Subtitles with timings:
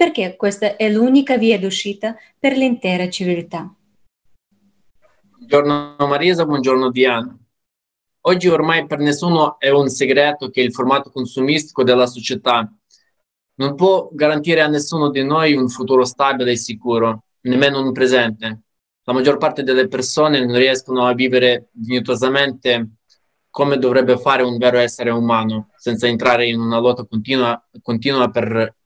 [0.00, 3.70] perché questa è l'unica via d'uscita per l'intera civiltà.
[5.36, 7.38] Buongiorno Marisa, buongiorno Diana.
[8.22, 12.74] Oggi ormai per nessuno è un segreto che il formato consumistico della società
[13.56, 18.60] non può garantire a nessuno di noi un futuro stabile e sicuro, nemmeno un presente.
[19.02, 22.92] La maggior parte delle persone non riescono a vivere dignitosamente
[23.50, 28.78] come dovrebbe fare un vero essere umano, senza entrare in una lotta continua, continua per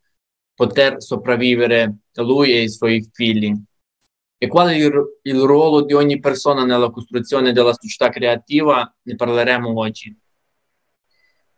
[0.54, 3.52] poter sopravvivere lui e i suoi figli.
[4.38, 8.94] E qual è il, il ruolo di ogni persona nella costruzione della società creativa?
[9.02, 10.16] Ne parleremo oggi.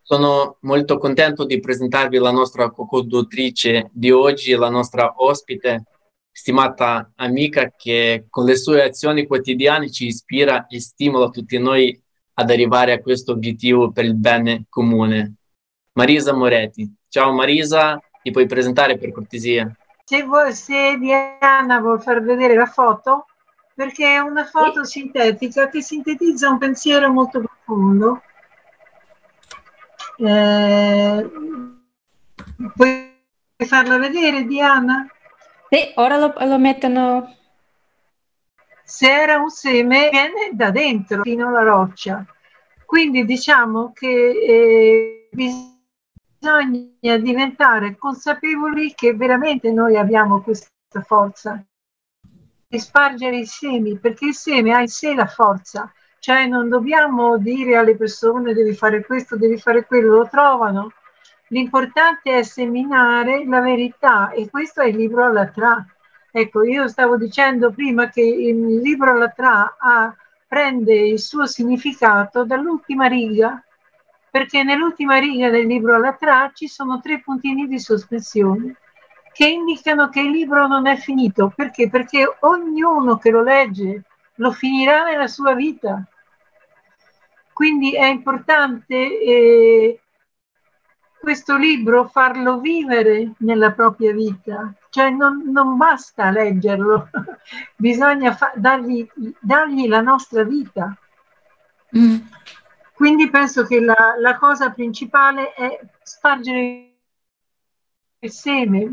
[0.02, 5.84] Sono molto contento di presentarvi la nostra co-conduttrice di oggi, la nostra ospite,
[6.30, 12.00] stimata amica che con le sue azioni quotidiane ci ispira e stimola tutti noi
[12.34, 15.36] ad arrivare a questo obiettivo per il bene comune.
[15.94, 16.94] Marisa Moretti.
[17.08, 19.72] Ciao Marisa, ti puoi presentare per cortesia?
[20.04, 23.26] Se, vuoi, se Diana vuol far vedere la foto,
[23.72, 24.98] perché è una foto sì.
[24.98, 28.22] sintetica che sintetizza un pensiero molto profondo.
[30.18, 31.30] Eh,
[32.74, 33.14] puoi
[33.58, 35.06] farla vedere, Diana?
[35.68, 37.33] Sì, ora lo, lo mettono.
[38.83, 42.24] Se era un seme, viene da dentro fino alla roccia.
[42.84, 45.75] Quindi diciamo che eh, bisogna
[46.39, 50.70] bisogna diventare consapevoli che veramente noi abbiamo questa
[51.05, 51.65] forza
[52.69, 57.39] di spargere i semi, perché il seme ha in sé la forza, cioè non dobbiamo
[57.39, 60.92] dire alle persone devi fare questo, devi fare quello, lo trovano.
[61.48, 65.84] L'importante è seminare la verità e questo è il libro alla tra.
[66.33, 70.14] Ecco, io stavo dicendo prima che il libro alla tra ha,
[70.47, 73.64] prende il suo significato dall'ultima riga
[74.30, 78.77] perché nell'ultima riga del libro alla tra ci sono tre puntini di sospensione
[79.33, 81.52] che indicano che il libro non è finito.
[81.55, 81.91] Perché?
[81.91, 84.05] Perché ognuno che lo legge
[84.36, 86.02] lo finirà nella sua vita.
[87.52, 90.01] Quindi è importante eh,
[91.18, 97.08] questo libro farlo vivere nella propria vita, cioè non, non basta leggerlo,
[97.77, 99.06] bisogna fa- dargli,
[99.40, 100.96] dargli, la nostra vita.
[101.96, 102.17] Mm.
[102.96, 106.95] Quindi penso che la, la cosa principale è spargere
[108.20, 108.89] il seme,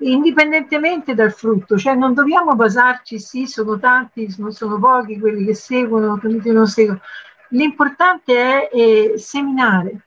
[0.00, 5.54] indipendentemente dal frutto, cioè non dobbiamo basarci, sì, sono tanti, non sono pochi quelli che
[5.54, 7.00] seguono, quelli che non seguono.
[7.48, 10.04] L'importante è eh, seminare.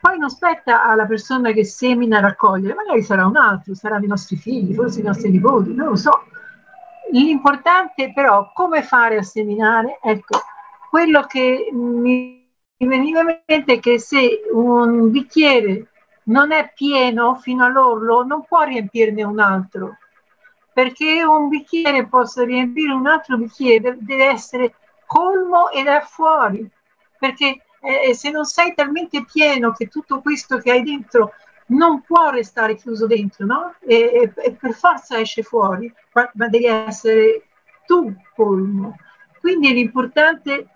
[0.00, 4.36] Poi non spetta alla persona che semina raccogliere, magari sarà un altro, saranno i nostri
[4.36, 6.24] figli, forse i nostri nipoti, non lo so.
[7.12, 10.38] L'importante però come fare a seminare, ecco,
[10.94, 15.88] quello che mi veniva in mente è che se un bicchiere
[16.26, 19.96] non è pieno fino all'orlo, non può riempirne un altro,
[20.72, 24.74] perché un bicchiere possa riempire un altro bicchiere deve essere
[25.04, 26.64] colmo ed è fuori,
[27.18, 31.32] perché eh, se non sei talmente pieno che tutto questo che hai dentro
[31.70, 33.74] non può restare chiuso dentro, no?
[33.80, 35.92] E, e, e per forza esce fuori,
[36.34, 37.48] ma devi essere
[37.84, 38.94] tu colmo.
[39.40, 40.68] Quindi l'importante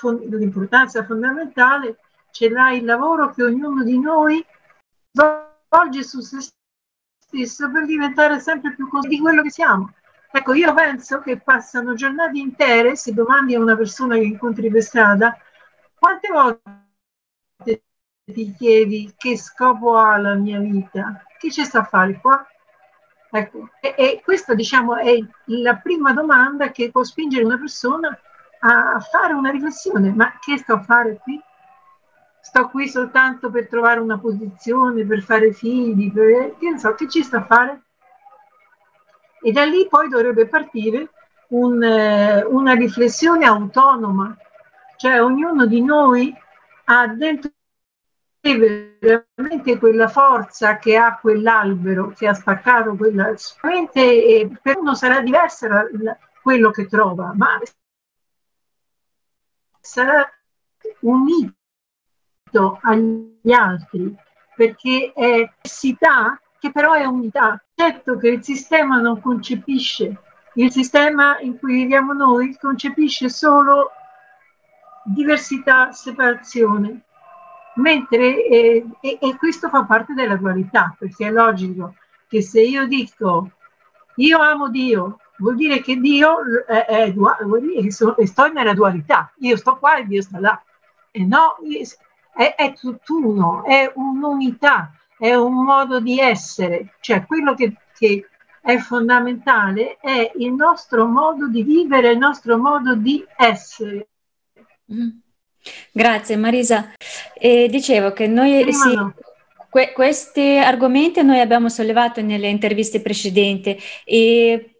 [0.00, 1.98] l'importanza fondamentale
[2.30, 4.44] ce l'ha il lavoro che ognuno di noi
[5.12, 6.38] svolge su se
[7.32, 9.92] stesso per diventare sempre più consapevoli di quello che siamo.
[10.30, 14.82] Ecco, io penso che passano giornate intere, se domandi a una persona che incontri per
[14.82, 15.36] strada,
[15.98, 17.82] quante volte
[18.24, 21.22] ti chiedi che scopo ha la mia vita?
[21.38, 22.46] Che ci sta a fare qua?
[23.30, 28.18] Ecco, e, e questa diciamo è la prima domanda che può spingere una persona
[28.64, 31.40] a fare una riflessione, ma che sto a fare qui?
[32.40, 37.08] Sto qui soltanto per trovare una posizione, per fare figli, per, che ne so, che
[37.08, 37.82] ci sta a fare?
[39.40, 41.10] E da lì poi dovrebbe partire
[41.48, 44.36] un, eh, una riflessione autonoma,
[44.96, 46.34] cioè ognuno di noi
[46.84, 47.50] ha dentro
[48.40, 55.68] veramente quella forza che ha quell'albero che ha spaccato quella sicuramente per uno sarà diversa
[55.68, 57.60] la, quello che trova ma
[59.82, 60.26] sarà
[61.00, 64.14] unito agli altri
[64.54, 67.62] perché è necessità che però è unità.
[67.74, 70.20] Certo che il sistema non concepisce,
[70.54, 73.90] il sistema in cui viviamo noi concepisce solo
[75.04, 77.02] diversità, separazione,
[77.76, 81.96] mentre eh, e, e questo fa parte della dualità, perché è logico
[82.28, 83.50] che se io dico
[84.16, 88.74] io amo Dio vuol dire che Dio è, è, vuol dire che sono, sto nella
[88.74, 90.62] dualità, io sto qua e Dio sta là.
[91.10, 91.56] E no,
[92.34, 98.26] è, è tutt'uno, è un'unità, è un modo di essere, cioè quello che, che
[98.60, 104.08] è fondamentale è il nostro modo di vivere, il nostro modo di essere.
[104.92, 105.08] Mm.
[105.92, 106.92] Grazie Marisa.
[107.34, 108.98] E dicevo che noi sì,
[109.68, 114.71] que- questi argomenti noi abbiamo sollevato nelle interviste precedenti, e,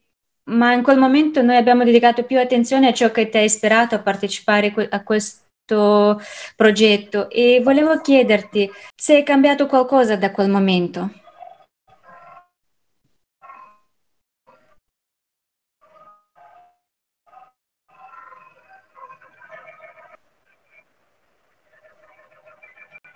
[0.44, 3.94] ma in quel momento noi abbiamo dedicato più attenzione a ciò che ti ha ispirato
[3.94, 6.20] a partecipare a questo
[6.56, 11.10] progetto e volevo chiederti se è cambiato qualcosa da quel momento.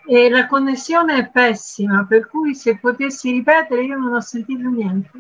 [0.09, 5.11] E la connessione è pessima, per cui se potessi ripetere io non ho sentito niente.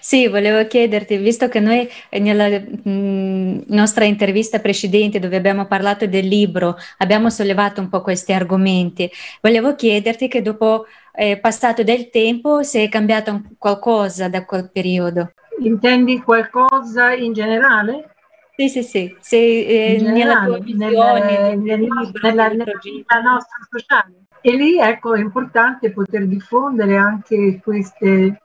[0.00, 6.26] Sì, volevo chiederti, visto che noi nella mh, nostra intervista precedente dove abbiamo parlato del
[6.26, 9.10] libro abbiamo sollevato un po' questi argomenti,
[9.40, 15.32] volevo chiederti che dopo eh, passato del tempo se è cambiato qualcosa da quel periodo.
[15.60, 18.14] Intendi qualcosa in generale?
[18.54, 21.88] Sì, sì, sì, se, eh, nella tua visione, nel, nel,
[22.22, 24.12] nella, nella nostra sociale.
[24.40, 28.40] E lì ecco è importante poter diffondere anche queste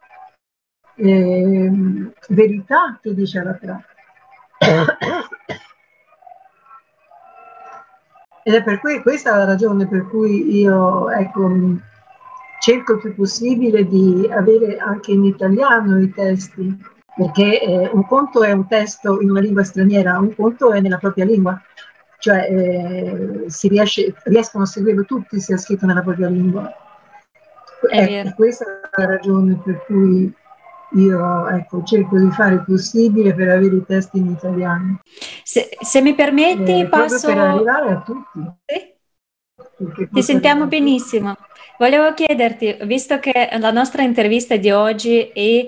[0.96, 1.72] eh,
[2.30, 3.84] verità che dice la Tra.
[8.46, 11.50] Ed è per cui questa è la ragione per cui io ecco,
[12.60, 18.44] cerco il più possibile di avere anche in italiano i testi perché eh, un conto
[18.44, 21.62] è un testo in una lingua straniera, un conto è nella propria lingua,
[22.18, 26.74] cioè eh, si riesce, riescono a seguirlo tutti se è scritto nella propria lingua.
[27.90, 30.34] Ecco, questa è la ragione per cui
[30.94, 35.00] io ecco, cerco di fare il possibile per avere i testi in italiano.
[35.44, 37.28] Se, se mi permetti, eh, passo...
[37.28, 38.40] Per arrivare a tutti.
[38.66, 40.08] Sì?
[40.12, 41.36] Ti sentiamo benissimo.
[41.78, 45.68] Volevo chiederti, visto che la nostra intervista di oggi è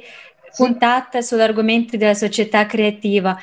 [0.56, 3.38] puntata sull'argomento della società creativa.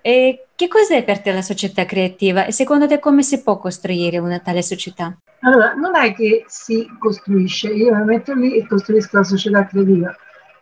[0.00, 4.18] E che cos'è per te la società creativa e secondo te come si può costruire
[4.18, 5.16] una tale società?
[5.40, 10.16] Allora, non è che si costruisce, io mi metto lì e costruisco la società creativa.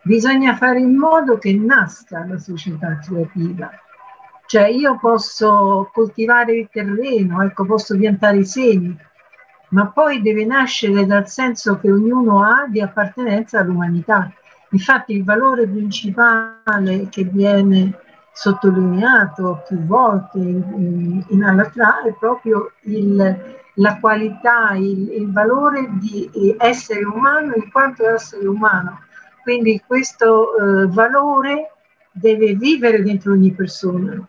[0.06, 3.70] Bisogna fare in modo che nasca la società creativa.
[4.46, 8.94] Cioè io posso coltivare il terreno, ecco, posso piantare i semi,
[9.70, 14.30] ma poi deve nascere dal senso che ognuno ha di appartenenza all'umanità.
[14.72, 17.98] Infatti il valore principale che viene
[18.30, 26.28] sottolineato più volte in, in Allatra è proprio il, la qualità, il, il, valore di
[26.58, 28.98] essere umano in quanto essere umano.
[29.44, 31.70] Quindi questo eh, valore
[32.10, 34.26] deve vivere dentro ogni persona.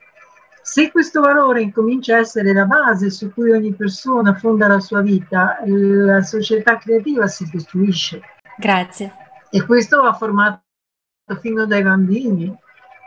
[0.62, 5.02] Se questo valore incomincia a essere la base su cui ogni persona fonda la sua
[5.02, 8.20] vita, la società creativa si costruisce.
[8.58, 9.14] Grazie.
[9.52, 10.62] E questo va formato
[11.40, 12.54] fino dai bambini.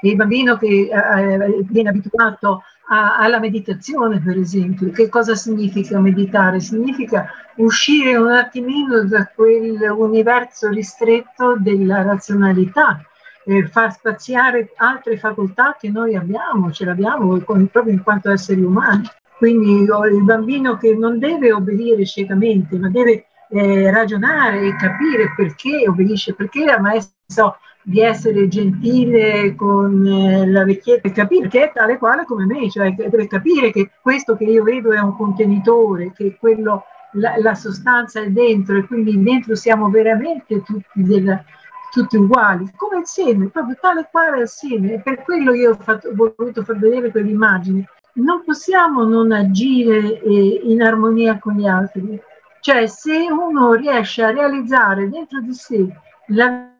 [0.00, 6.60] Il bambino che eh, viene abituato a, alla meditazione, per esempio, che cosa significa meditare?
[6.60, 13.00] Significa uscire un attimino da quell'universo ristretto della razionalità,
[13.44, 19.08] eh, far spaziare altre facoltà che noi abbiamo, ce l'abbiamo proprio in quanto esseri umani.
[19.36, 25.88] Quindi il bambino che non deve obbedire ciecamente, ma deve eh, ragionare e capire perché
[25.88, 27.56] obbedisce, perché la maestra so,
[27.88, 32.68] di essere gentile con eh, la vecchietta e capire che è tale quale come me,
[32.68, 37.54] cioè deve capire che questo che io vedo è un contenitore, che quello, la, la
[37.54, 41.42] sostanza è dentro e quindi dentro siamo veramente tutti, del,
[41.90, 44.92] tutti uguali, come insieme, proprio tale quale assieme.
[44.92, 47.88] E per quello io ho, fatto, ho voluto far vedere quell'immagine.
[48.18, 52.20] Non possiamo non agire eh, in armonia con gli altri,
[52.60, 55.86] cioè, se uno riesce a realizzare dentro di sé,
[56.26, 56.76] la,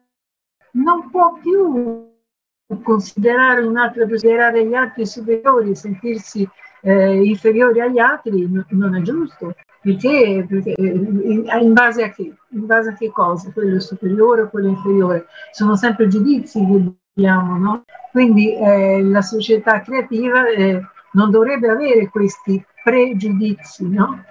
[0.71, 2.07] non può più
[2.83, 6.47] considerare un altro, considerare gli altri superiori, sentirsi
[6.81, 9.55] eh, inferiori agli altri, no, non è giusto.
[9.81, 12.33] Perché, perché in, in, base a che?
[12.49, 13.49] In base a che cosa?
[13.51, 15.27] Quello superiore o quello inferiore?
[15.51, 17.83] Sono sempre giudizi che abbiamo, no?
[18.11, 20.81] Quindi eh, la società creativa eh,
[21.13, 24.23] non dovrebbe avere questi pregiudizi, no?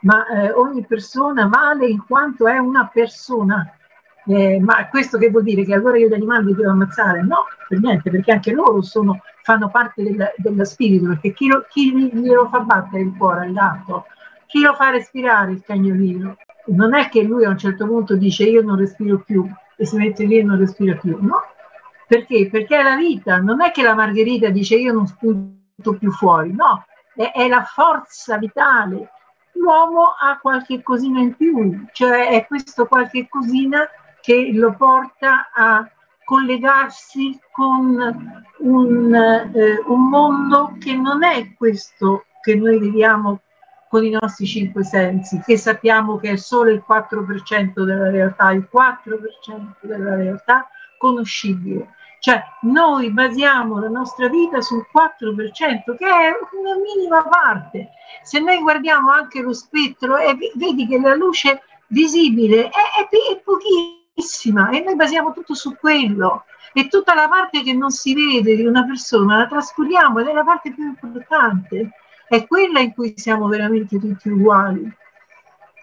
[0.00, 3.74] ma eh, ogni persona vale in quanto è una persona.
[4.30, 5.64] Eh, ma questo che vuol dire?
[5.64, 7.20] Che allora io gli animali li devo ammazzare?
[7.22, 11.66] No, per niente, perché anche loro sono, fanno parte del, dello spirito, perché chi, lo,
[11.68, 14.06] chi glielo fa battere il cuore al gatto?
[14.46, 16.36] Chi lo fa respirare il cagnolino?
[16.66, 19.44] Non è che lui a un certo punto dice io non respiro più
[19.76, 21.42] e si mette lì e non respira più, no?
[22.06, 22.48] Perché?
[22.48, 26.52] Perché è la vita, non è che la Margherita dice io non spunto più fuori,
[26.52, 26.84] no,
[27.16, 29.10] è, è la forza vitale
[29.54, 33.88] l'uomo ha qualche cosina in più, cioè è questo qualche cosina
[34.20, 35.88] che lo porta a
[36.24, 43.40] collegarsi con un, eh, un mondo che non è questo che noi vediamo
[43.88, 48.68] con i nostri cinque sensi, che sappiamo che è solo il 4% della realtà, il
[48.72, 51.94] 4% della realtà conoscibile.
[52.20, 57.88] Cioè noi basiamo la nostra vita sul 4%, che è una minima parte.
[58.22, 63.40] Se noi guardiamo anche lo spettro e vedi che la luce visibile è, è, è
[63.42, 63.99] pochissima
[64.70, 66.44] e noi basiamo tutto su quello.
[66.72, 70.32] E tutta la parte che non si vede di una persona la trascuriamo ed è
[70.32, 71.90] la parte più importante.
[72.28, 74.82] È quella in cui siamo veramente tutti uguali.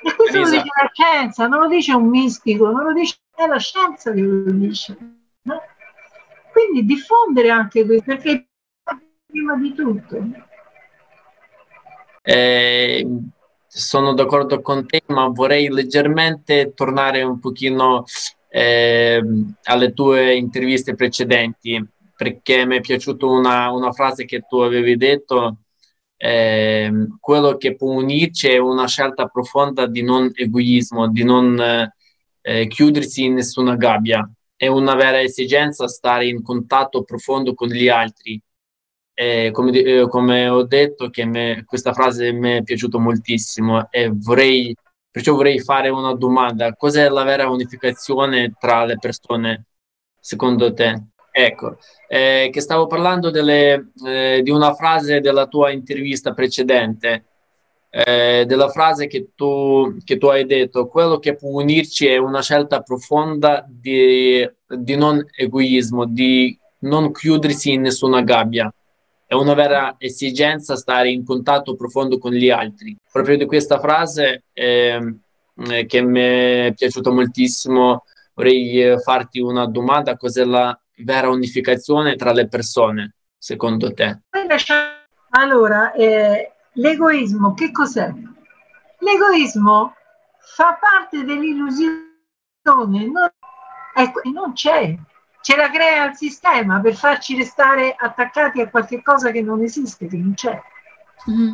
[0.01, 0.55] E questo Elisa.
[0.55, 4.11] lo dice la scienza, non lo dice un mistico, non lo dice è la scienza
[4.11, 4.97] che lo dice.
[5.43, 5.61] No?
[6.51, 8.47] Quindi diffondere anche questo, perché
[9.27, 10.17] prima di tutto.
[12.23, 13.07] Eh,
[13.77, 18.03] sono d'accordo con te, ma vorrei leggermente tornare un pochino
[18.49, 19.21] eh,
[19.63, 21.83] alle tue interviste precedenti,
[22.15, 25.57] perché mi è piaciuta una, una frase che tu avevi detto,
[26.17, 31.59] eh, quello che può unirci è una scelta profonda di non egoismo, di non
[32.41, 37.87] eh, chiudersi in nessuna gabbia è una vera esigenza stare in contatto profondo con gli
[37.87, 38.41] altri.
[39.19, 44.75] Eh, come, eh, come, ho detto, me, questa frase mi è piaciuta moltissimo e vorrei,
[45.09, 46.71] perciò vorrei fare una domanda.
[46.75, 49.65] Cos'è la vera unificazione tra le persone,
[50.19, 51.05] secondo te?
[51.31, 57.25] Ecco, eh, che stavo parlando delle, eh, di una frase della tua intervista precedente,
[57.89, 62.43] eh, della frase che tu, che tu hai detto, quello che può unirci è una
[62.43, 68.71] scelta profonda di, di non egoismo, di non chiudersi in nessuna gabbia.
[69.27, 72.95] È una vera esigenza stare in contatto profondo con gli altri.
[73.11, 75.19] Proprio di questa frase ehm,
[75.69, 82.15] eh, che mi è piaciuta moltissimo, vorrei eh, farti una domanda, cos'è la vera unificazione
[82.15, 84.21] tra le persone, secondo te?
[85.29, 88.11] Allora, eh, L'egoismo che cos'è?
[88.99, 89.95] L'egoismo
[90.55, 92.05] fa parte dell'illusione,
[92.63, 93.31] non,
[93.95, 94.95] ecco, non c'è,
[95.47, 100.05] ce la crea il sistema per farci restare attaccati a qualche cosa che non esiste,
[100.05, 100.61] che non c'è.
[101.31, 101.53] Mm.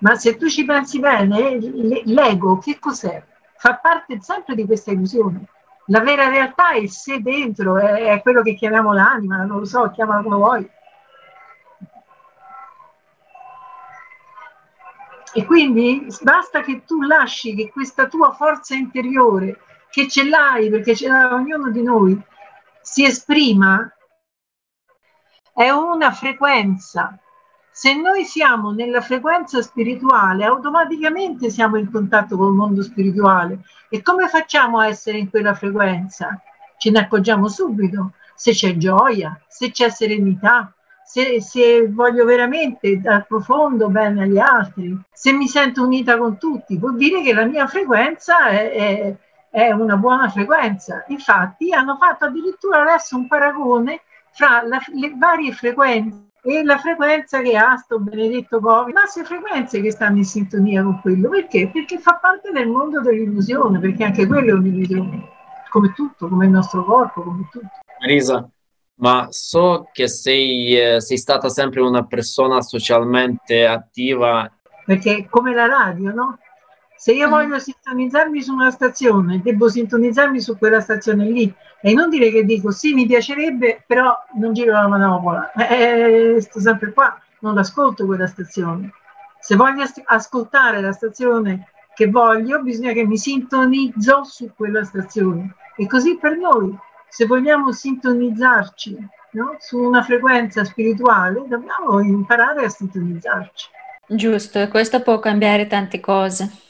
[0.00, 1.58] Ma se tu ci pensi bene,
[2.04, 3.24] l'ego che cos'è?
[3.56, 5.46] Fa parte sempre di questa illusione.
[5.86, 9.64] La vera realtà è il sé dentro, è, è quello che chiamiamo l'anima, non lo
[9.64, 10.70] so, chiamalo come vuoi
[15.32, 20.94] E quindi basta che tu lasci che questa tua forza interiore, che ce l'hai perché
[20.94, 22.22] ce l'ha ognuno di noi,
[22.88, 23.92] si esprima,
[25.52, 27.18] è una frequenza.
[27.68, 33.58] Se noi siamo nella frequenza spirituale, automaticamente siamo in contatto con il mondo spirituale.
[33.90, 36.40] E come facciamo a essere in quella frequenza?
[36.78, 38.12] Ce ne accorgiamo subito.
[38.36, 40.72] Se c'è gioia, se c'è serenità,
[41.04, 46.78] se, se, voglio veramente dal profondo bene agli altri, se mi sento unita con tutti,
[46.78, 49.16] vuol dire che la mia frequenza è, è,
[49.56, 51.02] è una buona frequenza.
[51.08, 57.40] Infatti hanno fatto addirittura adesso un paragone fra la, le varie frequenze e la frequenza
[57.40, 61.30] che ha sto benedetto Covid, masse frequenze che stanno in sintonia con quello.
[61.30, 61.70] Perché?
[61.72, 65.26] Perché fa parte del mondo dell'illusione, perché anche quello è un'illusione,
[65.70, 67.70] come tutto, come il nostro corpo, come tutto.
[68.00, 68.46] Marisa,
[68.96, 74.52] ma so che sei, eh, sei stata sempre una persona socialmente attiva.
[74.84, 76.38] Perché come la radio, no?
[77.06, 77.30] Se io mm.
[77.30, 82.44] voglio sintonizzarmi su una stazione, devo sintonizzarmi su quella stazione lì e non dire che
[82.44, 85.52] dico sì, mi piacerebbe, però non giro la manopola.
[85.52, 88.90] Eh, sto sempre qua, non ascolto quella stazione.
[89.38, 95.54] Se voglio ascoltare la stazione che voglio, bisogna che mi sintonizzo su quella stazione.
[95.76, 96.76] E così per noi
[97.08, 98.98] se vogliamo sintonizzarci
[99.34, 99.54] no?
[99.60, 103.68] su una frequenza spirituale, dobbiamo imparare a sintonizzarci.
[104.08, 106.64] Giusto, e questo può cambiare tante cose.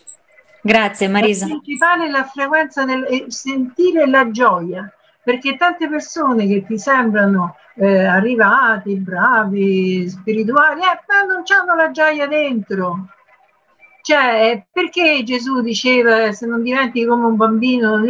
[0.66, 1.46] Grazie Marisa.
[1.46, 4.92] Principale è la frequenza del sentire la gioia,
[5.22, 12.26] perché tante persone che ti sembrano eh, arrivati, bravi, spirituali, eh, non hanno la gioia
[12.26, 13.08] dentro.
[14.02, 18.00] Cioè, perché Gesù diceva se non diventi come un bambino,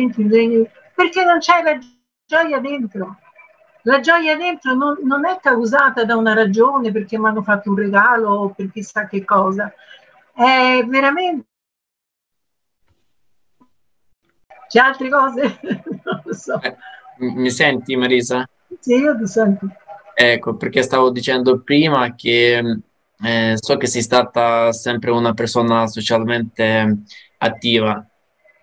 [0.94, 1.94] perché non c'è la gioia?
[2.26, 3.18] gioia dentro.
[3.82, 7.76] La gioia dentro non, non è causata da una ragione perché mi hanno fatto un
[7.76, 9.72] regalo o per chissà che cosa.
[10.34, 11.46] È veramente...
[14.68, 15.58] C'è altre cose?
[16.04, 16.60] non lo so.
[16.60, 16.76] Eh,
[17.18, 18.48] mi senti Marisa?
[18.78, 19.66] Sì, io ti sento.
[20.14, 22.80] Ecco, perché stavo dicendo prima che
[23.18, 26.98] Eh, so che sei stata sempre una persona socialmente
[27.38, 28.06] attiva.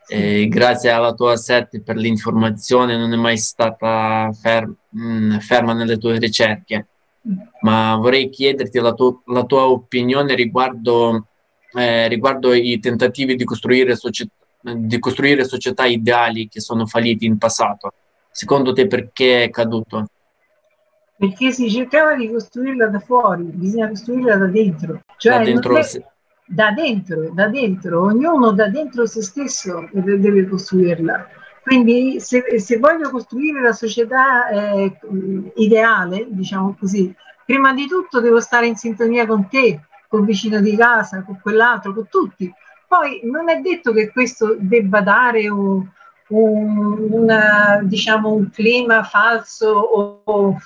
[0.07, 5.97] Eh, grazie alla tua sete per l'informazione non è mai stata fer- mh, ferma nelle
[5.97, 6.87] tue ricerche.
[7.61, 11.27] Ma vorrei chiederti la, tu- la tua opinione riguardo,
[11.73, 14.27] eh, riguardo i tentativi di costruire, socie-
[14.63, 17.93] di costruire società ideali che sono falliti in passato.
[18.31, 20.07] Secondo te perché è caduto?
[21.15, 24.99] perché si cercava di costruirla da fuori, bisogna costruirla da dentro.
[25.15, 26.03] Cioè, da dentro, è,
[26.45, 31.27] da dentro, da dentro, ognuno da dentro se stesso deve costruirla.
[31.61, 34.99] Quindi se, se voglio costruire la società eh,
[35.55, 37.15] ideale, diciamo così,
[37.45, 39.79] prima di tutto devo stare in sintonia con te,
[40.09, 42.53] col vicino di casa, con quell'altro, con tutti.
[42.93, 45.83] Poi non è detto che questo debba dare un,
[46.27, 50.57] un, una, diciamo, un clima falso o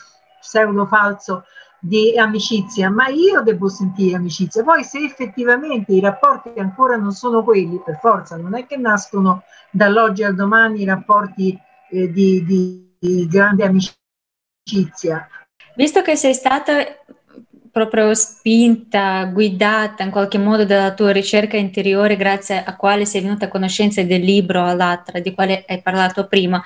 [0.42, 1.46] pseudo falso
[1.80, 4.62] di amicizia, ma io devo sentire amicizia.
[4.62, 9.44] Poi se effettivamente i rapporti ancora non sono quelli, per forza, non è che nascono
[9.72, 11.58] dall'oggi al domani rapporti
[11.92, 15.30] eh, di, di, di grande amicizia.
[15.78, 16.74] Visto che sei stata
[17.72, 23.46] proprio spinta, guidata in qualche modo dalla tua ricerca interiore grazie a quale sei venuta
[23.46, 26.64] a conoscenza del libro All'Atra, di quale hai parlato prima,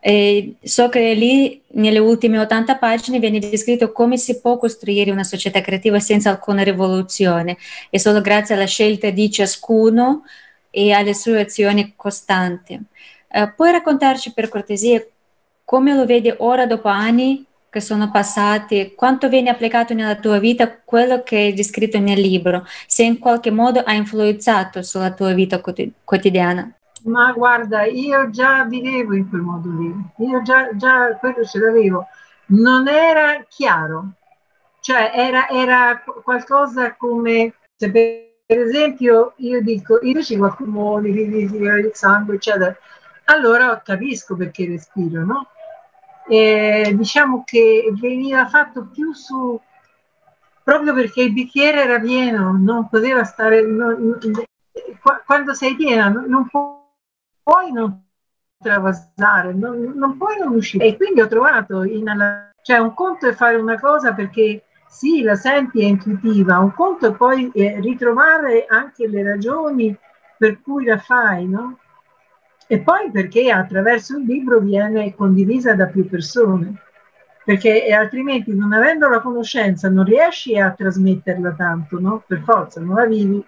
[0.00, 5.24] e so che lì nelle ultime 80 pagine viene descritto come si può costruire una
[5.24, 7.56] società creativa senza alcuna rivoluzione.
[7.90, 10.22] E solo grazie alla scelta di ciascuno
[10.70, 12.80] e alle sue azioni costanti.
[13.30, 15.04] Uh, puoi raccontarci per cortesia
[15.64, 20.74] come lo vedi ora dopo anni che sono passati, quanto viene applicato nella tua vita
[20.84, 25.60] quello che è descritto nel libro, se in qualche modo ha influenzato sulla tua vita
[25.60, 26.72] quotidiana?
[27.04, 32.06] Ma guarda, io già vivevo in quel modo lì, io già, già quello ce l'avevo.
[32.46, 34.12] Non era chiaro,
[34.80, 42.36] cioè era, era qualcosa come se per esempio io dico, io ci mi il sangue,
[42.36, 42.74] eccetera,
[43.24, 45.48] allora capisco perché respiro, no?
[46.28, 49.58] E diciamo che veniva fatto più su
[50.62, 53.62] proprio perché il bicchiere era pieno, non poteva stare.
[53.62, 54.18] Non,
[55.24, 58.04] quando sei piena non puoi non
[58.58, 60.84] travasare, non, non puoi non uscire.
[60.86, 62.04] E quindi ho trovato, in,
[62.62, 67.08] cioè un conto è fare una cosa perché sì, la senti è intuitiva, un conto
[67.08, 69.96] è poi eh, ritrovare anche le ragioni
[70.36, 71.78] per cui la fai, no?
[72.70, 76.74] E poi perché attraverso il libro viene condivisa da più persone,
[77.42, 82.22] perché altrimenti non avendo la conoscenza non riesci a trasmetterla tanto, no?
[82.26, 83.42] Per forza, non la vivi.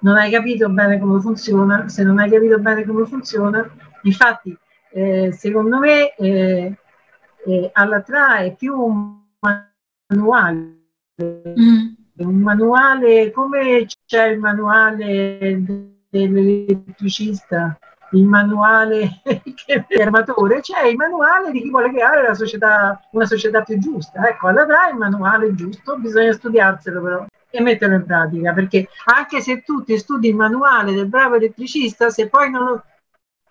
[0.00, 3.66] Non hai capito bene come funziona, se non hai capito bene come funziona,
[4.02, 4.54] infatti
[4.92, 6.76] eh, secondo me eh,
[7.46, 10.76] eh, alla TRA è più un manuale,
[11.22, 11.86] mm.
[12.18, 15.62] un manuale come c'è il manuale
[16.10, 17.78] dell'elettricista,
[18.12, 19.20] il manuale
[19.88, 24.28] dell'armatore, c'è il manuale di chi vuole creare società, una società più giusta.
[24.28, 29.62] Ecco, è il manuale giusto, bisogna studiarselo però e metterlo in pratica, perché anche se
[29.62, 32.84] tu ti studi il manuale del bravo elettricista, se poi non lo,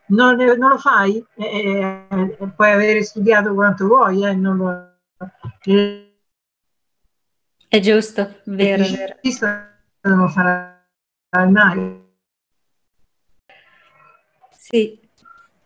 [0.08, 4.94] non, non lo fai, eh, eh, puoi avere studiato quanto vuoi, eh, non lo,
[5.64, 6.14] eh,
[7.74, 9.16] è giusto, vero, vero.
[10.02, 10.86] Non lo farà
[11.50, 12.03] mai.
[14.74, 15.00] Sì,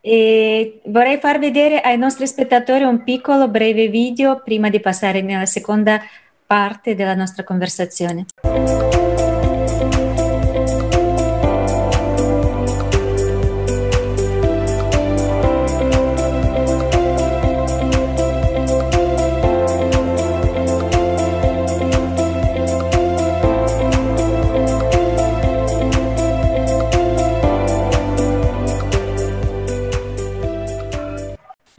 [0.02, 5.46] e vorrei far vedere ai nostri spettatori un piccolo breve video prima di passare nella
[5.46, 6.02] seconda
[6.46, 8.26] parte della nostra conversazione.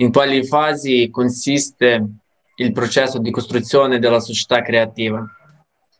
[0.01, 2.07] In quali fasi consiste
[2.55, 5.27] il processo di costruzione della società creativa.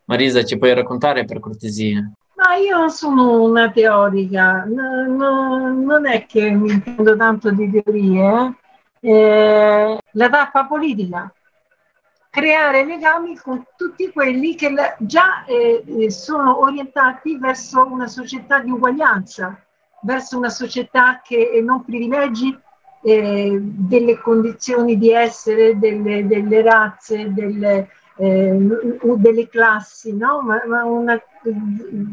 [0.05, 2.09] Marisa, ci puoi raccontare per cortesia?
[2.37, 8.55] Ma io sono una teorica, no, no, non è che mi intendo tanto di teorie.
[9.01, 11.33] Eh, la tappa politica,
[12.31, 19.61] creare legami con tutti quelli che già eh, sono orientati verso una società di uguaglianza,
[20.03, 22.57] verso una società che non privilegi
[23.09, 28.57] eh, delle condizioni di essere, delle, delle razze, delle, eh,
[29.17, 30.43] delle classi, no?
[30.43, 31.21] ma, ma una,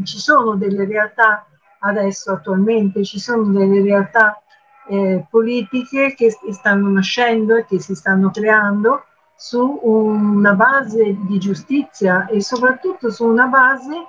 [0.04, 1.46] ci sono delle realtà
[1.80, 4.42] adesso attualmente, ci sono delle realtà
[4.88, 9.04] eh, politiche che stanno nascendo e che si stanno creando
[9.36, 14.06] su una base di giustizia e soprattutto su una base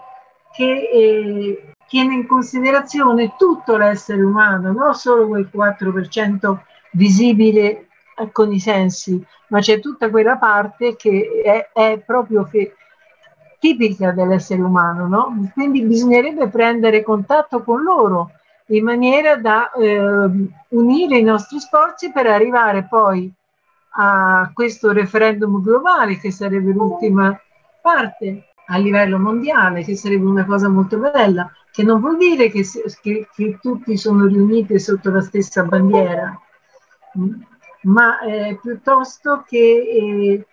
[0.53, 6.59] che eh, tiene in considerazione tutto l'essere umano, non solo quel 4%
[6.96, 7.88] visibile
[8.32, 12.74] con i sensi, ma c'è tutta quella parte che è, è proprio fe-
[13.59, 15.50] tipica dell'essere umano, no?
[15.52, 18.30] Quindi bisognerebbe prendere contatto con loro
[18.68, 19.98] in maniera da eh,
[20.68, 23.30] unire i nostri sforzi per arrivare poi
[23.98, 27.38] a questo referendum globale che sarebbe l'ultima
[27.80, 32.64] parte a livello mondiale, che sarebbe una cosa molto bella, che non vuol dire che,
[33.00, 36.38] che, che tutti sono riuniti sotto la stessa bandiera,
[37.83, 40.46] ma eh, piuttosto che eh,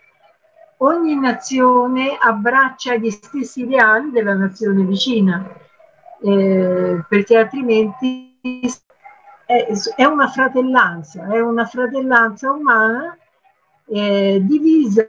[0.77, 5.47] ogni nazione abbraccia gli stessi ideali della nazione vicina,
[6.21, 8.39] eh, perché altrimenti
[9.45, 13.17] è, è, una fratellanza, è una fratellanza umana
[13.85, 15.07] eh, divisa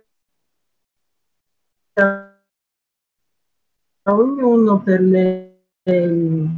[4.07, 6.49] ognuno per le, le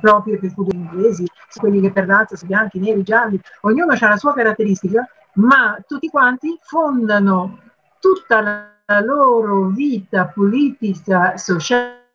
[0.00, 4.34] proprie peculiarità inglesi, quelli che per razza sono bianchi, neri, gialli, ognuno ha la sua
[4.34, 7.60] caratteristica, ma tutti quanti fondano
[8.00, 12.06] tutta la loro vita politica, sociale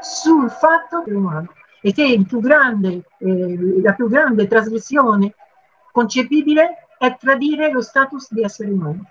[0.00, 5.34] sul fatto umano e che più grande, eh, la più grande trasgressione
[5.92, 9.04] concepibile è tradire lo status di essere umano.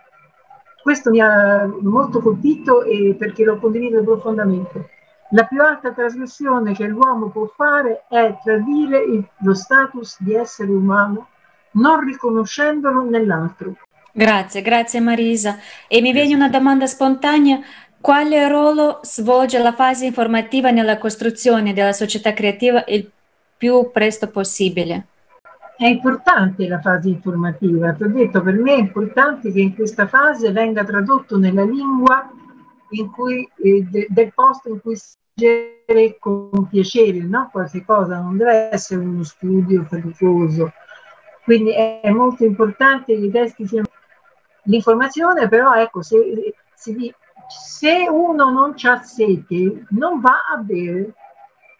[0.81, 4.89] Questo mi ha molto colpito e perché l'ho condiviso profondamente.
[5.31, 10.71] La più alta trasgressione che l'uomo può fare è tradire il, lo status di essere
[10.71, 11.27] umano
[11.71, 13.75] non riconoscendolo nell'altro.
[14.11, 15.57] Grazie, grazie Marisa.
[15.87, 17.59] E mi viene una domanda spontanea.
[17.99, 23.09] Quale ruolo svolge la fase informativa nella costruzione della società creativa il
[23.57, 25.07] più presto possibile?
[25.77, 30.07] È importante la fase informativa, ti ho detto per me è importante che in questa
[30.07, 32.46] fase venga tradotto nella lingua in
[33.11, 34.97] cui, eh, de, del posto in cui
[35.33, 37.49] leggere con piacere, no?
[37.51, 40.71] qualche cosa, non deve essere uno studio faticoso.
[41.43, 43.87] Quindi è, è molto importante che i testi siano
[44.63, 47.13] l'informazione, però ecco, se, se,
[47.47, 51.13] se uno non ha sete, non va a bere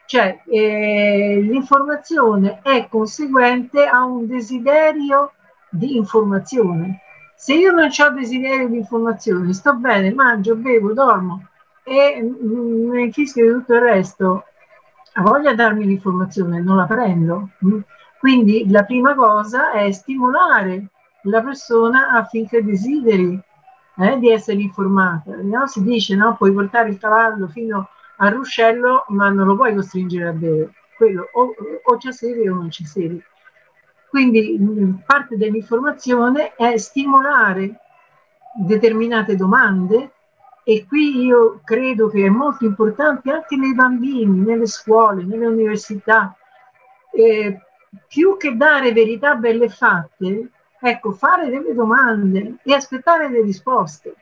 [0.08, 5.34] cioè, eh, l'informazione è conseguente a un desiderio
[5.70, 7.02] di informazione.
[7.40, 11.48] Se io non ho desiderio di informazione, sto bene, mangio, bevo, dormo
[11.84, 14.46] e mm, mi fischio di tutto il resto,
[15.22, 17.50] voglia darmi l'informazione, non la prendo.
[18.20, 20.88] Quindi la prima cosa è stimolare
[21.24, 23.40] la persona affinché desideri
[24.00, 25.36] eh, di essere informata.
[25.40, 25.68] No?
[25.68, 26.36] Si dice, no?
[26.36, 30.72] puoi portare il cavallo fino al ruscello, ma non lo puoi costringere a bere.
[30.98, 33.24] Quello o, o sede o non c'è sede.
[34.10, 34.58] Quindi
[35.06, 37.80] parte dell'informazione è stimolare
[38.66, 40.12] determinate domande
[40.64, 46.36] e qui io credo che è molto importante anche nei bambini, nelle scuole, nelle università,
[47.14, 47.62] eh,
[48.08, 54.16] più che dare verità belle fatte, ecco, fare delle domande e aspettare le risposte.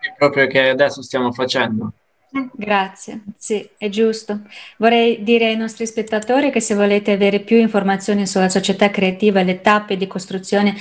[0.00, 1.92] È proprio che adesso stiamo facendo.
[2.30, 4.42] Grazie, sì, è giusto.
[4.76, 9.60] Vorrei dire ai nostri spettatori che se volete avere più informazioni sulla società creativa, le
[9.60, 10.76] tappe di costruzione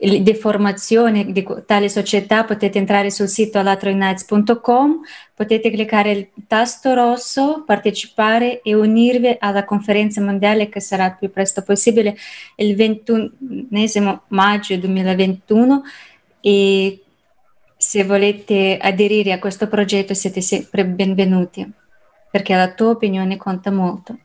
[0.00, 5.00] di formazione di tale società, potete entrare sul sito alatroinights.com,
[5.34, 11.30] potete cliccare il tasto rosso, partecipare e unirvi alla conferenza mondiale che sarà il più
[11.30, 12.16] presto possibile
[12.56, 15.82] il 21 maggio 2021
[16.40, 17.04] e
[17.90, 21.68] se volete aderire a questo progetto siete sempre benvenuti,
[22.30, 24.16] perché la tua opinione conta molto.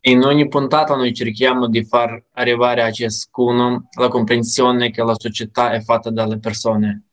[0.00, 5.70] In ogni puntata noi cerchiamo di far arrivare a ciascuno la comprensione che la società
[5.70, 7.04] è fatta dalle persone.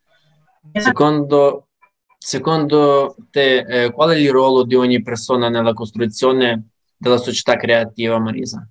[0.73, 1.69] Secondo,
[2.17, 8.19] secondo te, eh, qual è il ruolo di ogni persona nella costruzione della società creativa,
[8.19, 8.67] Marisa?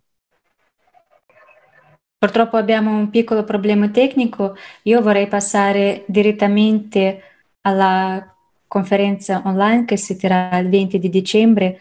[2.22, 4.54] Purtroppo abbiamo un piccolo problema tecnico.
[4.82, 7.20] Io vorrei passare direttamente
[7.62, 8.32] alla
[8.68, 11.80] conferenza online che si terrà il 20 di dicembre.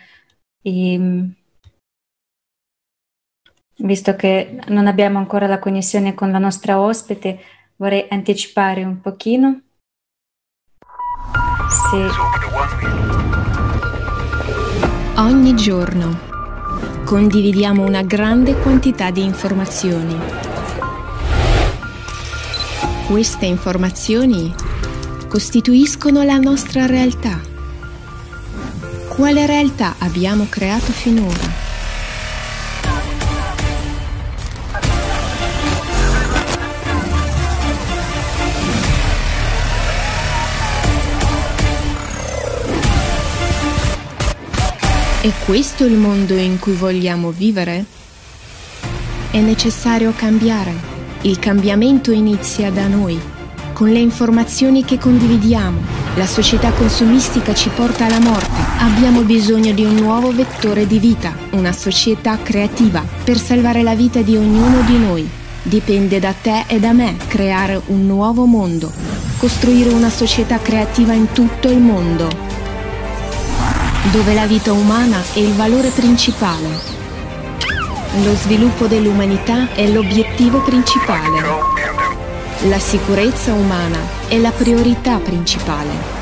[0.64, 1.30] E,
[3.82, 7.40] visto che non abbiamo ancora la connessione con la nostra ospite,
[7.76, 9.62] vorrei anticipare un pochino.
[11.70, 12.04] Sì.
[15.18, 16.31] Ogni giorno
[17.12, 20.17] condividiamo una grande quantità di informazioni.
[23.06, 24.56] Queste informazioni
[25.28, 27.38] costituiscono la nostra realtà.
[29.10, 31.71] Quale realtà abbiamo creato finora?
[45.22, 47.86] È questo il mondo in cui vogliamo vivere?
[49.30, 50.74] È necessario cambiare.
[51.22, 53.22] Il cambiamento inizia da noi,
[53.72, 55.80] con le informazioni che condividiamo.
[56.16, 58.50] La società consumistica ci porta alla morte.
[58.80, 64.24] Abbiamo bisogno di un nuovo vettore di vita, una società creativa, per salvare la vita
[64.24, 65.30] di ognuno di noi.
[65.62, 68.92] Dipende da te e da me creare un nuovo mondo,
[69.38, 72.51] costruire una società creativa in tutto il mondo
[74.10, 76.68] dove la vita umana è il valore principale.
[78.24, 81.70] Lo sviluppo dell'umanità è l'obiettivo principale.
[82.64, 86.20] La sicurezza umana è la priorità principale.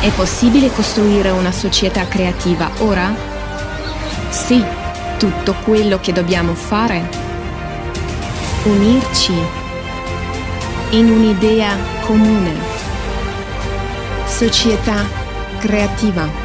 [0.00, 3.14] È possibile costruire una società creativa ora?
[4.30, 4.62] Sì,
[5.18, 7.08] tutto quello che dobbiamo fare
[8.64, 9.34] unirci
[10.90, 12.52] in un'idea comune.
[14.26, 15.06] Società
[15.58, 16.41] creativa.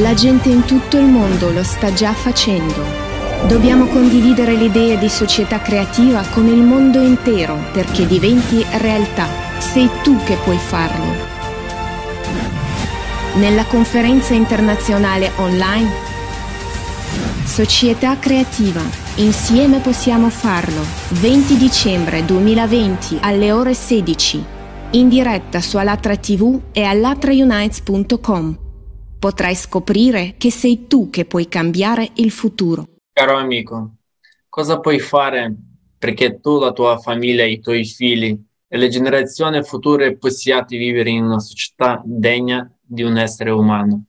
[0.00, 2.84] La gente in tutto il mondo lo sta già facendo.
[3.46, 9.26] Dobbiamo condividere l'idea di società creativa con il mondo intero perché diventi realtà.
[9.58, 11.04] Sei tu che puoi farlo.
[13.36, 15.88] Nella conferenza internazionale online
[17.44, 18.82] Società creativa.
[19.14, 20.82] Insieme possiamo farlo.
[21.08, 24.44] 20 dicembre 2020 alle ore 16.
[24.90, 28.64] In diretta su Alatra TV e alatraunites.com
[29.26, 32.86] potrai scoprire che sei tu che puoi cambiare il futuro.
[33.10, 33.96] Caro amico,
[34.48, 35.52] cosa puoi fare
[35.98, 41.24] perché tu, la tua famiglia, i tuoi figli e le generazioni future possiate vivere in
[41.24, 44.04] una società degna di un essere umano?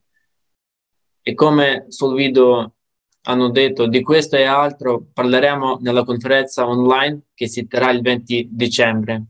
[1.20, 2.74] E come sul video
[3.22, 8.50] hanno detto, di questo e altro parleremo nella conferenza online che si terrà il 20
[8.52, 9.24] dicembre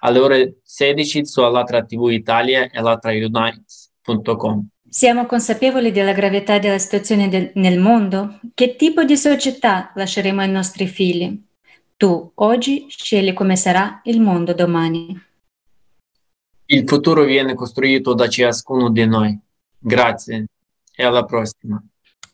[0.00, 4.68] alle ore 16 su Alatra TV Italia e alatraunites.com.
[4.94, 8.40] Siamo consapevoli della gravità della situazione del, nel mondo?
[8.52, 11.42] Che tipo di società lasceremo ai nostri figli?
[11.96, 15.18] Tu oggi scegli come sarà il mondo domani.
[16.66, 19.40] Il futuro viene costruito da ciascuno di noi.
[19.78, 20.48] Grazie
[20.94, 21.82] e alla prossima.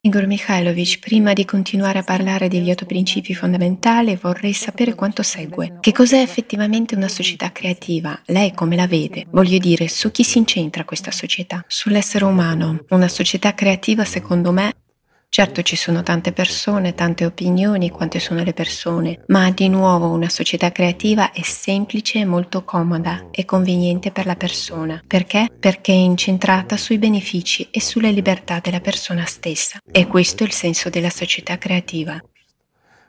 [0.09, 5.77] Igor Mikhailovich, prima di continuare a parlare degli otto principi fondamentali, vorrei sapere quanto segue.
[5.81, 8.19] Che cos'è effettivamente una società creativa?
[8.25, 9.27] Lei come la vede?
[9.29, 11.63] Voglio dire, su chi si incentra questa società?
[11.69, 12.87] Sull'essere umano.
[12.89, 14.73] Una società creativa, secondo me,
[15.31, 20.31] Certo ci sono tante persone, tante opinioni, quante sono le persone, ma di nuovo una
[20.31, 25.01] società creativa è semplice e molto comoda e conveniente per la persona.
[25.07, 25.49] Perché?
[25.61, 29.79] Perché è incentrata sui benefici e sulle libertà della persona stessa.
[29.91, 32.19] E questo è il senso della società creativa.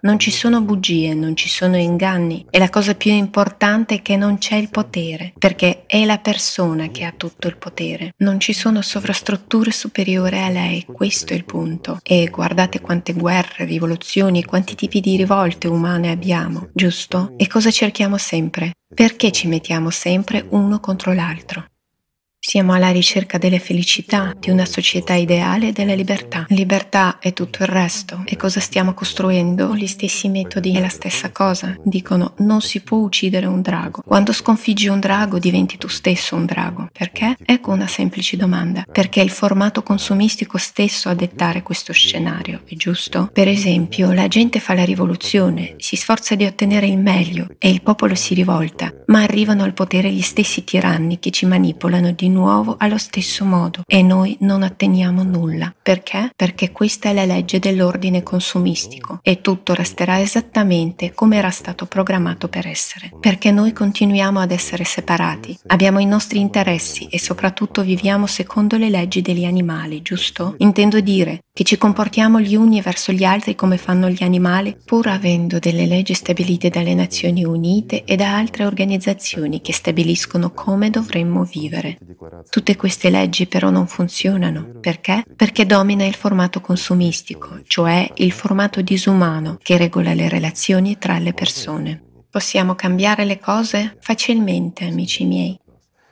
[0.02, 4.16] Non ci sono bugie, non ci sono inganni e la cosa più importante è che
[4.16, 8.14] non c'è il potere, perché è la persona che ha tutto il potere.
[8.20, 12.00] Non ci sono sovrastrutture superiori a lei, questo è il punto.
[12.02, 17.34] E guardate quante guerre, rivoluzioni, quanti tipi di rivolte umane abbiamo, giusto?
[17.36, 18.72] E cosa cerchiamo sempre?
[18.94, 21.66] Perché ci mettiamo sempre uno contro l'altro?
[22.42, 26.46] Siamo alla ricerca della felicità, di una società ideale e della libertà.
[26.48, 28.24] Libertà è tutto il resto.
[28.26, 29.76] E cosa stiamo costruendo?
[29.76, 31.76] Gli stessi metodi è la stessa cosa.
[31.84, 34.04] Dicono non si può uccidere un drago.
[34.06, 36.88] Quando sconfiggi un drago diventi tu stesso un drago.
[36.94, 37.36] Perché?
[37.46, 38.86] Ecco una semplice domanda.
[38.90, 43.30] Perché è il formato consumistico stesso a dettare questo scenario, è giusto?
[43.34, 47.82] Per esempio, la gente fa la rivoluzione, si sforza di ottenere il meglio e il
[47.82, 52.76] popolo si rivolta, ma arrivano al potere gli stessi tiranni che ci manipolano di nuovo
[52.78, 55.74] allo stesso modo e noi non otteniamo nulla.
[55.82, 56.32] Perché?
[56.36, 62.48] Perché questa è la legge dell'ordine consumistico e tutto resterà esattamente come era stato programmato
[62.48, 63.12] per essere.
[63.20, 68.90] Perché noi continuiamo ad essere separati, abbiamo i nostri interessi e soprattutto viviamo secondo le
[68.90, 70.56] leggi degli animali, giusto?
[70.60, 75.08] Intendo dire che ci comportiamo gli uni verso gli altri come fanno gli animali, pur
[75.08, 81.44] avendo delle leggi stabilite dalle Nazioni Unite e da altre organizzazioni che stabiliscono come dovremmo
[81.44, 81.98] vivere.
[82.50, 84.80] Tutte queste leggi però non funzionano.
[84.80, 85.24] Perché?
[85.36, 91.34] Perché domina il formato consumistico, cioè il formato disumano che regola le relazioni tra le
[91.34, 92.04] persone.
[92.30, 95.58] Possiamo cambiare le cose facilmente, amici miei.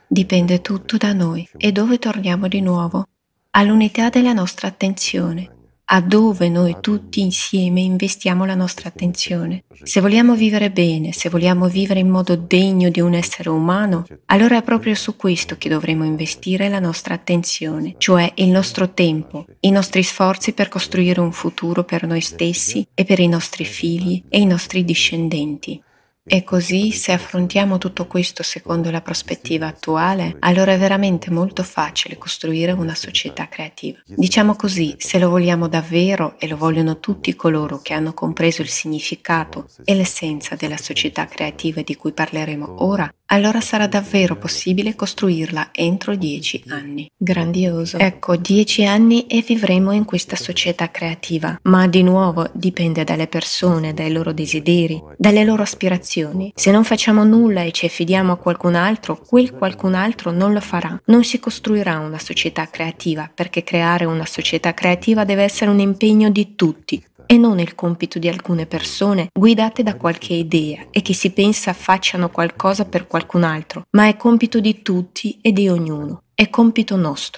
[0.06, 1.48] Dipende tutto da noi.
[1.56, 3.06] E dove torniamo di nuovo?
[3.50, 5.56] All'unità della nostra attenzione
[5.90, 9.64] a dove noi tutti insieme investiamo la nostra attenzione.
[9.82, 14.58] Se vogliamo vivere bene, se vogliamo vivere in modo degno di un essere umano, allora
[14.58, 19.70] è proprio su questo che dovremo investire la nostra attenzione, cioè il nostro tempo, i
[19.70, 24.40] nostri sforzi per costruire un futuro per noi stessi e per i nostri figli e
[24.40, 25.80] i nostri discendenti.
[26.30, 32.18] E così, se affrontiamo tutto questo secondo la prospettiva attuale, allora è veramente molto facile
[32.18, 33.98] costruire una società creativa.
[34.06, 38.68] Diciamo così, se lo vogliamo davvero e lo vogliono tutti coloro che hanno compreso il
[38.68, 45.70] significato e l'essenza della società creativa di cui parleremo ora, allora sarà davvero possibile costruirla
[45.72, 47.10] entro dieci anni.
[47.16, 47.98] Grandioso.
[47.98, 53.94] Ecco, dieci anni e vivremo in questa società creativa, ma di nuovo dipende dalle persone,
[53.94, 56.52] dai loro desideri, dalle loro aspirazioni.
[56.54, 60.60] Se non facciamo nulla e ci affidiamo a qualcun altro, quel qualcun altro non lo
[60.60, 61.00] farà.
[61.06, 66.30] Non si costruirà una società creativa, perché creare una società creativa deve essere un impegno
[66.30, 71.12] di tutti, e non il compito di alcune persone guidate da qualche idea e che
[71.12, 76.22] si pensa facciano qualcosa per qualcun altro, ma è compito di tutti e di ognuno.
[76.34, 77.36] È compito nostro.